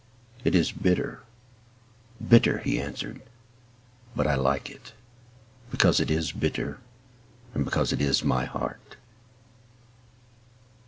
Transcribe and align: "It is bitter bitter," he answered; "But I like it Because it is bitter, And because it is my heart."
"It 0.43 0.55
is 0.55 0.71
bitter 0.71 1.19
bitter," 2.27 2.57
he 2.57 2.81
answered; 2.81 3.21
"But 4.15 4.25
I 4.25 4.33
like 4.33 4.67
it 4.67 4.93
Because 5.69 5.99
it 5.99 6.09
is 6.09 6.31
bitter, 6.31 6.79
And 7.53 7.63
because 7.63 7.93
it 7.93 8.01
is 8.01 8.23
my 8.23 8.45
heart." 8.45 8.97